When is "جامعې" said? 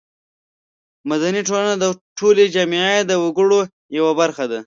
2.55-2.97